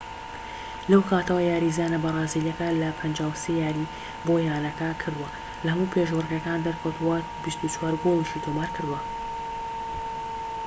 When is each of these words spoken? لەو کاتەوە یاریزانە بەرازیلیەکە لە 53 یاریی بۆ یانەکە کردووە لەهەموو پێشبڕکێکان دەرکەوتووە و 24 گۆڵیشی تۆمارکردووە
لەو 0.91 1.01
کاتەوە 1.09 1.41
یاریزانە 1.49 1.97
بەرازیلیەکە 2.03 2.67
لە 2.81 2.89
53 2.99 3.53
یاریی 3.63 3.91
بۆ 4.25 4.35
یانەکە 4.49 4.89
کردووە 5.01 5.29
لەهەموو 5.65 5.91
پێشبڕکێکان 5.93 6.59
دەرکەوتووە 6.67 7.17
و 7.21 7.25
24 7.45 7.93
گۆڵیشی 8.03 8.43
تۆمارکردووە 8.45 8.99